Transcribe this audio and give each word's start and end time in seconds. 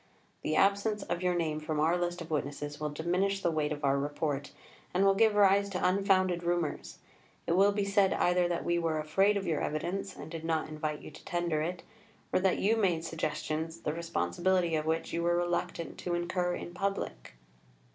The 0.41 0.55
absence 0.55 1.03
of 1.03 1.21
your 1.21 1.35
name 1.35 1.59
from 1.59 1.79
our 1.79 1.95
list 1.95 2.21
of 2.21 2.31
witnesses 2.31 2.79
will 2.79 2.89
diminish 2.89 3.43
the 3.43 3.51
weight 3.51 3.71
of 3.71 3.85
our 3.85 3.99
Report, 3.99 4.51
and 4.95 5.05
will 5.05 5.13
give 5.13 5.35
rise 5.35 5.69
to 5.69 5.87
unfounded 5.87 6.41
rumours; 6.41 6.97
it 7.45 7.51
will 7.51 7.71
be 7.71 7.85
said 7.85 8.11
either 8.13 8.47
that 8.47 8.65
we 8.65 8.79
were 8.79 8.97
afraid 8.97 9.37
of 9.37 9.45
your 9.45 9.61
evidence, 9.61 10.15
and 10.15 10.31
did 10.31 10.43
not 10.43 10.69
invite 10.69 11.01
you 11.03 11.11
to 11.11 11.23
tender 11.25 11.61
it, 11.61 11.83
or 12.33 12.39
that 12.39 12.57
you 12.57 12.77
made 12.77 13.05
suggestions, 13.05 13.81
the 13.81 13.93
responsibility 13.93 14.73
of 14.75 14.87
which 14.87 15.13
you 15.13 15.21
were 15.21 15.37
reluctant 15.37 15.99
to 15.99 16.15
incur 16.15 16.55
in 16.55 16.73
public." 16.73 17.35